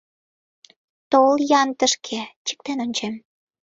Тол-ян 1.11 1.69
тышке, 1.79 2.21
чиктен 2.45 2.77
ончем. 2.85 3.15